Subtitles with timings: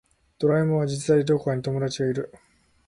[0.39, 2.33] ドラえもんは実在でどこかに友達がいる